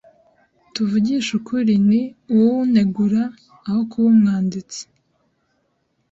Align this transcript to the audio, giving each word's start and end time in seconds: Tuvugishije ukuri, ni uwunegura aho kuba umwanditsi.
Tuvugishije 0.73 1.31
ukuri, 1.39 1.73
ni 1.89 2.01
uwunegura 2.33 3.23
aho 3.67 3.81
kuba 3.89 4.07
umwanditsi. 4.13 4.81